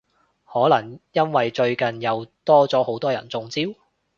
[0.45, 3.61] 可能因為最近又多咗好多人中招？